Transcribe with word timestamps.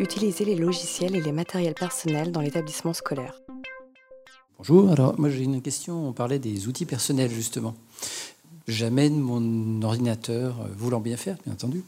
Utiliser 0.00 0.46
les 0.46 0.56
logiciels 0.56 1.14
et 1.14 1.20
les 1.20 1.30
matériels 1.30 1.74
personnels 1.74 2.32
dans 2.32 2.40
l'établissement 2.40 2.94
scolaire. 2.94 3.34
Bonjour, 4.56 4.90
alors 4.90 5.20
moi 5.20 5.28
j'ai 5.28 5.42
une 5.42 5.60
question, 5.60 6.08
on 6.08 6.14
parlait 6.14 6.38
des 6.38 6.68
outils 6.68 6.86
personnels 6.86 7.30
justement. 7.30 7.74
J'amène 8.66 9.20
mon 9.20 9.82
ordinateur, 9.82 10.58
euh, 10.60 10.68
voulant 10.74 11.00
bien 11.00 11.18
faire 11.18 11.36
bien 11.44 11.52
entendu, 11.52 11.84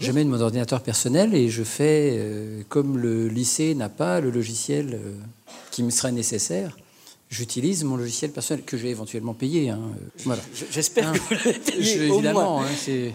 j'amène 0.00 0.30
mon 0.30 0.40
ordinateur 0.40 0.80
personnel 0.80 1.34
et 1.34 1.50
je 1.50 1.62
fais, 1.62 2.16
euh, 2.18 2.62
comme 2.70 2.96
le 2.96 3.28
lycée 3.28 3.74
n'a 3.74 3.90
pas 3.90 4.22
le 4.22 4.30
logiciel 4.30 4.94
euh, 4.94 5.12
qui 5.70 5.82
me 5.82 5.90
serait 5.90 6.12
nécessaire, 6.12 6.78
j'utilise 7.30 7.84
mon 7.84 7.96
logiciel 7.96 8.32
personnel 8.32 8.64
que 8.64 8.76
j'ai 8.76 8.90
éventuellement 8.90 9.34
payé. 9.34 9.70
Hein, 9.70 9.80
voilà. 10.24 10.42
J'espère 10.70 11.08
hein, 11.08 11.12
que 11.12 11.18
vous 11.18 11.34
l'avez 11.34 11.58
payé. 11.58 12.02
évidemment. 12.02 12.62
Hein, 12.62 12.66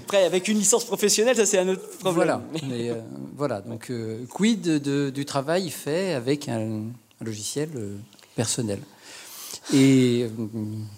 Après, 0.04 0.26
avec 0.26 0.48
une 0.48 0.58
licence 0.58 0.86
professionnelle, 0.86 1.36
ça 1.36 1.46
c'est 1.46 1.60
un 1.60 1.68
autre 1.68 1.88
problème. 2.00 2.42
Voilà. 2.54 3.04
voilà. 3.36 3.62
Donc, 3.62 3.92
quid 4.30 4.62
de, 4.62 5.10
du 5.10 5.26
travail 5.26 5.70
fait 5.70 6.14
avec 6.14 6.50
un, 6.50 6.84
logiciel 7.22 7.70
personnel? 8.36 8.80
Et 9.74 10.24
euh, 10.24 10.46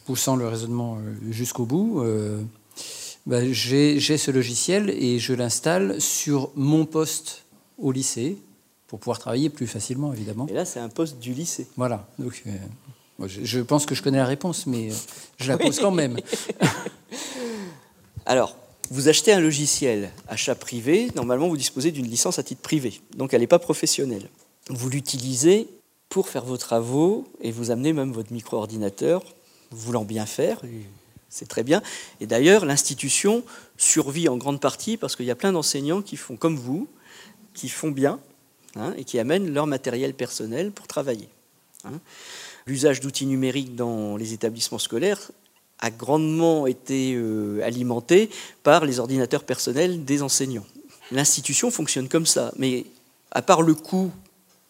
poussant 0.05 0.36
le 0.36 0.47
raisonnement 0.47 0.97
euh, 0.97 1.31
jusqu'au 1.31 1.66
bout, 1.66 2.02
euh, 2.02 2.41
bah, 3.25 3.39
j'ai 3.52 3.99
ce 3.99 4.31
logiciel 4.31 4.89
et 4.89 5.20
je 5.20 5.34
l'installe 5.34 6.02
sur 6.02 6.52
mon 6.55 6.86
poste 6.86 7.44
au 7.77 7.91
lycée 7.91 8.38
pour 8.88 8.99
pouvoir 8.99 9.20
travailler 9.20 9.49
plus 9.49 9.67
facilement, 9.67 10.13
évidemment. 10.13 10.47
Et 10.47 10.53
là, 10.53 10.66
c'est 10.66 10.80
un 10.80 10.89
poste 10.89 11.20
du 11.20 11.34
lycée. 11.34 11.67
Voilà. 11.75 12.08
Donc, 12.20 12.44
je, 13.26 13.59
pense 13.59 13.85
que 13.85 13.95
je 13.95 14.03
connais 14.03 14.20
la 14.20 14.26
réponse, 14.26 14.67
mais 14.67 14.89
je 15.39 15.48
la 15.48 15.58
pose 15.58 15.80
quand 15.80 15.91
même. 15.91 16.17
Alors, 18.25 18.55
vous 18.89 19.08
achetez 19.09 19.34
un 19.34 19.39
logiciel 19.39 20.12
achat 20.27 20.55
privé, 20.55 21.09
normalement 21.16 21.48
vous 21.48 21.58
disposez 21.58 21.91
d'une 21.91 22.08
licence 22.08 22.39
à 22.39 22.44
titre 22.44 22.61
privé, 22.61 23.02
donc 23.16 23.34
elle 23.34 23.41
n'est 23.41 23.48
pas 23.48 23.59
professionnelle. 23.59 24.30
Vous 24.70 24.89
l'utilisez 24.89 25.67
pour 26.09 26.30
faire 26.30 26.45
vos 26.45 26.58
travaux 26.58 27.28
et 27.41 27.52
vous 27.52 27.72
amener 27.72 27.94
même 27.94 28.11
votre 28.11 28.31
micro-ordinateur, 28.31 29.23
voulant 29.72 30.06
bien 30.06 30.25
faire, 30.25 30.61
c'est 31.30 31.47
très 31.47 31.63
bien. 31.63 31.81
Et 32.22 32.28
d'ailleurs, 32.28 32.66
l'institution 32.66 33.44
survit 33.78 34.30
en 34.30 34.38
grande 34.38 34.61
partie 34.61 34.97
parce 34.97 35.16
qu'il 35.16 35.25
y 35.25 35.31
a 35.31 35.36
plein 35.36 35.52
d'enseignants 35.52 36.02
qui 36.02 36.16
font 36.16 36.38
comme 36.38 36.56
vous, 36.56 36.88
qui 37.53 37.69
font 37.69 37.91
bien 37.91 38.19
hein, 38.75 38.94
et 38.97 39.03
qui 39.03 39.19
amènent 39.19 39.53
leur 39.53 39.67
matériel 39.67 40.13
personnel 40.13 40.72
pour 40.72 40.88
travailler. 40.88 41.30
Hein. 41.84 42.00
L'usage 42.67 42.99
d'outils 42.99 43.25
numériques 43.25 43.75
dans 43.75 44.17
les 44.17 44.33
établissements 44.33 44.79
scolaires 44.79 45.31
a 45.79 45.89
grandement 45.89 46.67
été 46.67 47.13
euh, 47.15 47.61
alimenté 47.63 48.29
par 48.63 48.85
les 48.85 48.99
ordinateurs 48.99 49.43
personnels 49.43 50.03
des 50.03 50.21
enseignants. 50.21 50.65
L'institution 51.11 51.71
fonctionne 51.71 52.09
comme 52.09 52.25
ça, 52.25 52.51
mais 52.57 52.85
à 53.31 53.41
part 53.41 53.61
le 53.61 53.73
coût 53.73 54.11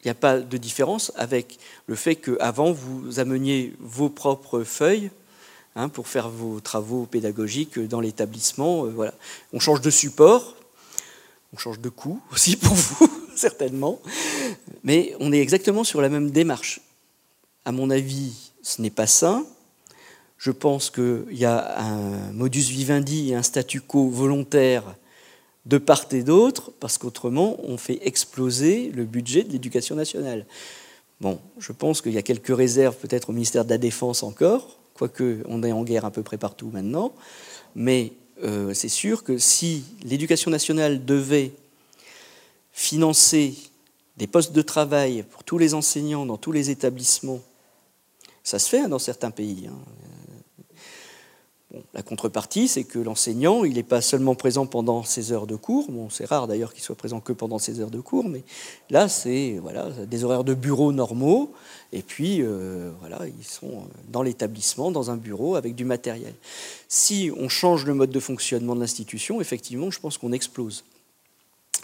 il 0.03 0.07
n'y 0.07 0.11
a 0.11 0.15
pas 0.15 0.39
de 0.39 0.57
différence 0.57 1.11
avec 1.15 1.57
le 1.87 1.95
fait 1.95 2.15
qu'avant, 2.15 2.71
vous 2.71 3.19
ameniez 3.19 3.73
vos 3.79 4.09
propres 4.09 4.63
feuilles 4.63 5.09
hein, 5.75 5.89
pour 5.89 6.07
faire 6.07 6.29
vos 6.29 6.59
travaux 6.59 7.05
pédagogiques 7.05 7.79
dans 7.79 7.99
l'établissement. 7.99 8.85
Euh, 8.85 8.89
voilà. 8.89 9.13
On 9.53 9.59
change 9.59 9.81
de 9.81 9.89
support, 9.89 10.55
on 11.51 11.57
change 11.57 11.79
de 11.79 11.89
coût 11.89 12.21
aussi 12.31 12.55
pour 12.55 12.75
vous, 12.75 13.09
certainement, 13.35 13.99
mais 14.83 15.15
on 15.19 15.33
est 15.33 15.41
exactement 15.41 15.83
sur 15.83 15.99
la 15.99 16.09
même 16.09 16.29
démarche. 16.29 16.79
À 17.67 17.73
mon 17.73 17.89
avis, 17.89 18.31
ce 18.61 18.81
n'est 18.81 18.89
pas 18.89 19.07
sain. 19.07 19.45
Je 20.37 20.51
pense 20.51 20.89
qu'il 20.89 21.25
y 21.31 21.43
a 21.43 21.81
un 21.81 22.31
modus 22.31 22.61
vivendi 22.61 23.31
et 23.31 23.35
un 23.35 23.43
statu 23.43 23.81
quo 23.81 24.07
volontaire 24.07 24.95
de 25.65 25.77
part 25.77 26.05
et 26.11 26.23
d'autre, 26.23 26.71
parce 26.79 26.97
qu'autrement, 26.97 27.57
on 27.63 27.75
fait 27.75 27.99
exploser 28.07 28.89
le 28.95 29.03
budget 29.03 29.43
de 29.43 29.51
l'éducation 29.51 29.97
nationale. 29.97 30.45
Bon, 31.19 31.41
je 31.59 31.73
pense 31.73 32.01
qu'il 32.01 32.13
y 32.13 32.17
a 32.17 32.21
quelques 32.21 32.55
réserves 32.55 32.95
peut-être 32.95 33.31
au 33.31 33.33
ministère 33.33 33.65
de 33.65 33.69
la 33.69 33.77
Défense 33.77 34.23
encore, 34.23 34.77
quoique 34.93 35.43
on 35.49 35.61
est 35.61 35.73
en 35.73 35.83
guerre 35.83 36.05
à 36.05 36.11
peu 36.11 36.23
près 36.23 36.37
partout 36.37 36.69
maintenant, 36.71 37.11
mais 37.75 38.13
euh, 38.45 38.73
c'est 38.73 38.87
sûr 38.87 39.25
que 39.25 39.37
si 39.37 39.83
l'éducation 40.05 40.52
nationale 40.52 41.03
devait 41.03 41.52
financer 42.71 43.55
des 44.15 44.27
postes 44.27 44.53
de 44.53 44.61
travail 44.61 45.25
pour 45.30 45.43
tous 45.43 45.58
les 45.58 45.73
enseignants 45.73 46.25
dans 46.25 46.37
tous 46.37 46.53
les 46.53 46.69
établissements, 46.69 47.42
ça 48.47 48.59
se 48.59 48.69
fait 48.69 48.80
hein, 48.80 48.87
dans 48.87 48.97
certains 48.97 49.31
pays. 49.31 49.67
Hein 49.67 49.77
la 51.93 52.02
contrepartie, 52.02 52.69
c'est 52.69 52.85
que 52.85 52.97
l'enseignant, 52.97 53.65
il 53.65 53.73
n'est 53.73 53.83
pas 53.83 53.99
seulement 53.99 54.35
présent 54.35 54.65
pendant 54.65 55.03
ses 55.03 55.33
heures 55.33 55.47
de 55.47 55.58
cours. 55.58 55.91
Bon, 55.91 56.09
c'est 56.09 56.25
rare 56.25 56.47
d'ailleurs 56.47 56.73
qu'il 56.73 56.81
soit 56.81 56.95
présent 56.95 57.19
que 57.19 57.33
pendant 57.33 57.59
ses 57.59 57.81
heures 57.81 57.91
de 57.91 57.99
cours, 57.99 58.30
mais 58.30 58.43
là, 58.89 59.09
c'est 59.09 59.57
voilà, 59.61 59.89
des 59.89 60.23
horaires 60.23 60.45
de 60.45 60.53
bureau 60.53 60.93
normaux. 60.93 61.52
Et 61.91 62.02
puis, 62.02 62.41
euh, 62.41 62.91
voilà, 63.02 63.19
ils 63.27 63.45
sont 63.45 63.83
dans 64.09 64.23
l'établissement, 64.23 64.91
dans 64.91 65.11
un 65.11 65.17
bureau, 65.17 65.55
avec 65.55 65.75
du 65.75 65.83
matériel. 65.83 66.33
Si 66.87 67.31
on 67.37 67.49
change 67.49 67.86
le 67.86 67.93
mode 67.93 68.11
de 68.11 68.19
fonctionnement 68.19 68.75
de 68.75 68.80
l'institution, 68.80 69.41
effectivement, 69.41 69.91
je 69.91 69.99
pense 69.99 70.17
qu'on 70.17 70.31
explose. 70.31 70.86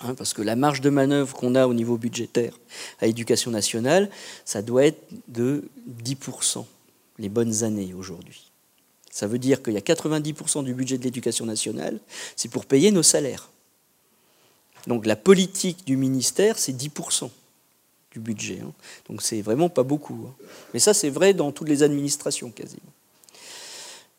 Hein, 0.04 0.16
parce 0.16 0.34
que 0.34 0.42
la 0.42 0.56
marge 0.56 0.82
de 0.82 0.90
manœuvre 0.90 1.36
qu'on 1.36 1.56
a 1.56 1.68
au 1.68 1.74
niveau 1.74 1.98
budgétaire 1.98 2.60
à 3.00 3.06
l'éducation 3.06 3.52
nationale, 3.52 4.10
ça 4.46 4.62
doit 4.62 4.86
être 4.86 5.02
de 5.28 5.64
10% 6.04 6.66
les 7.20 7.30
bonnes 7.30 7.64
années 7.64 7.94
aujourd'hui. 7.94 8.52
Ça 9.10 9.28
veut 9.28 9.40
dire 9.40 9.62
qu'il 9.62 9.74
y 9.74 9.78
a 9.78 9.82
90% 9.82 10.64
du 10.64 10.74
budget 10.74 10.98
de 10.98 11.04
l'éducation 11.04 11.46
nationale, 11.46 12.00
c'est 12.36 12.50
pour 12.50 12.66
payer 12.66 12.92
nos 12.92 13.04
salaires. 13.04 13.50
Donc 14.88 15.06
la 15.06 15.16
politique 15.16 15.86
du 15.86 15.96
ministère, 15.96 16.58
c'est 16.58 16.74
10% 16.74 17.30
du 18.12 18.20
budget. 18.20 18.60
Hein. 18.64 18.72
Donc 19.08 19.22
c'est 19.22 19.42
vraiment 19.42 19.70
pas 19.70 19.84
beaucoup. 19.84 20.28
Hein. 20.28 20.34
Mais 20.74 20.80
ça, 20.80 20.94
c'est 20.94 21.10
vrai 21.10 21.34
dans 21.34 21.52
toutes 21.52 21.70
les 21.70 21.84
administrations 21.84 22.52
quasiment. 22.52 22.82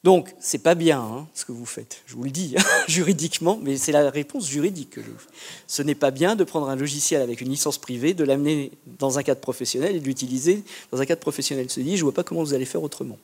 Donc, 0.04 0.34
c'est 0.38 0.58
pas 0.58 0.74
bien 0.74 1.00
hein, 1.00 1.26
ce 1.34 1.44
que 1.44 1.52
vous 1.52 1.66
faites, 1.66 2.02
je 2.06 2.14
vous 2.14 2.24
le 2.24 2.30
dis, 2.30 2.54
juridiquement, 2.88 3.58
mais 3.60 3.76
c'est 3.76 3.90
la 3.90 4.10
réponse 4.10 4.48
juridique 4.48 4.90
que 4.90 5.00
je 5.00 5.06
fais. 5.06 5.28
Ce 5.66 5.82
n'est 5.82 5.94
pas 5.94 6.12
bien 6.12 6.36
de 6.36 6.44
prendre 6.44 6.68
un 6.68 6.76
logiciel 6.76 7.22
avec 7.22 7.40
une 7.40 7.48
licence 7.48 7.78
privée, 7.78 8.14
de 8.14 8.22
l'amener 8.22 8.70
dans 8.98 9.18
un 9.18 9.22
cadre 9.22 9.40
professionnel 9.40 9.96
et 9.96 10.00
de 10.00 10.04
l'utiliser 10.04 10.62
dans 10.92 11.00
un 11.00 11.06
cadre 11.06 11.22
professionnel. 11.22 11.68
Se 11.70 11.80
dit, 11.80 11.96
je 11.96 12.04
vois 12.04 12.12
pas 12.12 12.22
comment 12.22 12.42
vous 12.42 12.54
allez 12.54 12.66
faire 12.66 12.82
autrement 12.82 13.18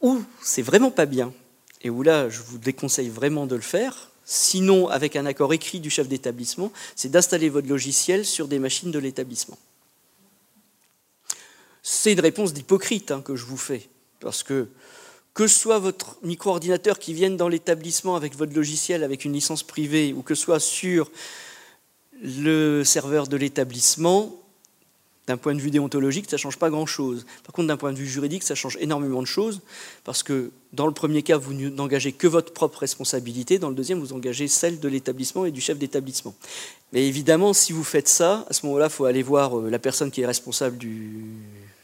où 0.00 0.22
c'est 0.42 0.62
vraiment 0.62 0.90
pas 0.90 1.06
bien, 1.06 1.32
et 1.82 1.90
où 1.90 2.02
là 2.02 2.28
je 2.28 2.40
vous 2.42 2.58
déconseille 2.58 3.08
vraiment 3.08 3.46
de 3.46 3.56
le 3.56 3.62
faire, 3.62 4.10
sinon 4.24 4.88
avec 4.88 5.16
un 5.16 5.26
accord 5.26 5.52
écrit 5.52 5.80
du 5.80 5.90
chef 5.90 6.08
d'établissement, 6.08 6.72
c'est 6.94 7.10
d'installer 7.10 7.48
votre 7.48 7.68
logiciel 7.68 8.24
sur 8.24 8.48
des 8.48 8.58
machines 8.58 8.90
de 8.90 8.98
l'établissement. 8.98 9.58
C'est 11.82 12.12
une 12.12 12.20
réponse 12.20 12.52
d'hypocrite 12.52 13.10
hein, 13.10 13.22
que 13.22 13.36
je 13.36 13.44
vous 13.44 13.56
fais, 13.56 13.88
parce 14.20 14.42
que 14.42 14.68
que 15.36 15.46
ce 15.46 15.60
soit 15.60 15.78
votre 15.78 16.16
micro-ordinateur 16.22 16.98
qui 16.98 17.12
vienne 17.12 17.36
dans 17.36 17.48
l'établissement 17.48 18.16
avec 18.16 18.34
votre 18.34 18.54
logiciel, 18.54 19.04
avec 19.04 19.26
une 19.26 19.34
licence 19.34 19.62
privée, 19.62 20.14
ou 20.14 20.22
que 20.22 20.34
ce 20.34 20.42
soit 20.42 20.60
sur 20.60 21.10
le 22.22 22.84
serveur 22.84 23.26
de 23.26 23.36
l'établissement, 23.36 24.34
d'un 25.26 25.36
point 25.36 25.54
de 25.54 25.60
vue 25.60 25.70
déontologique, 25.70 26.30
ça 26.30 26.36
ne 26.36 26.40
change 26.40 26.56
pas 26.56 26.70
grand-chose. 26.70 27.26
Par 27.44 27.52
contre, 27.52 27.68
d'un 27.68 27.76
point 27.76 27.92
de 27.92 27.98
vue 27.98 28.06
juridique, 28.06 28.44
ça 28.44 28.54
change 28.54 28.78
énormément 28.80 29.20
de 29.20 29.26
choses, 29.26 29.60
parce 30.04 30.22
que 30.22 30.52
dans 30.72 30.86
le 30.86 30.94
premier 30.94 31.22
cas, 31.22 31.36
vous 31.36 31.52
n'engagez 31.52 32.12
que 32.12 32.26
votre 32.26 32.54
propre 32.54 32.78
responsabilité, 32.78 33.58
dans 33.58 33.68
le 33.68 33.74
deuxième, 33.74 33.98
vous 34.00 34.14
engagez 34.14 34.48
celle 34.48 34.80
de 34.80 34.88
l'établissement 34.88 35.44
et 35.44 35.50
du 35.50 35.60
chef 35.60 35.76
d'établissement. 35.76 36.34
Mais 36.94 37.06
évidemment, 37.06 37.52
si 37.52 37.74
vous 37.74 37.84
faites 37.84 38.08
ça, 38.08 38.46
à 38.48 38.54
ce 38.54 38.64
moment-là, 38.64 38.86
il 38.86 38.92
faut 38.92 39.04
aller 39.04 39.22
voir 39.22 39.58
euh, 39.58 39.68
la 39.68 39.78
personne 39.78 40.10
qui 40.10 40.22
est 40.22 40.26
responsable 40.26 40.78
du... 40.78 41.24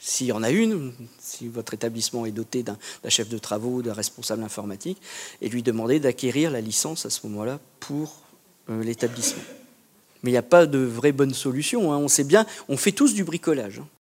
S'il 0.04 0.26
y 0.26 0.32
en 0.32 0.42
a 0.42 0.50
une, 0.50 0.92
si 1.20 1.46
votre 1.46 1.74
établissement 1.74 2.26
est 2.26 2.32
doté 2.32 2.64
d'un 2.64 2.76
chef 3.08 3.28
de 3.28 3.38
travaux, 3.38 3.82
d'un 3.82 3.92
responsable 3.92 4.42
informatique, 4.42 5.00
et 5.40 5.48
lui 5.48 5.62
demander 5.62 6.00
d'acquérir 6.00 6.50
la 6.50 6.60
licence 6.60 7.06
à 7.06 7.10
ce 7.10 7.24
moment-là 7.28 7.60
pour 7.78 8.20
euh, 8.68 8.82
l'établissement. 8.82 9.44
Mais 10.24 10.30
il 10.30 10.34
n'y 10.34 10.38
a 10.38 10.42
pas 10.42 10.66
de 10.66 10.78
vraie 10.78 11.12
bonne 11.12 11.34
solution. 11.34 11.93
Hein. 11.93 11.99
On 11.99 12.08
sait 12.08 12.25
bien, 12.25 12.46
on 12.69 12.76
fait 12.76 12.90
tous 12.90 13.14
du 13.14 13.22
bricolage. 13.22 13.78
Hein. 13.78 13.87